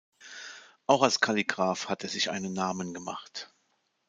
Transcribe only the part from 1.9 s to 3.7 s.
er sich einen Namen gemacht.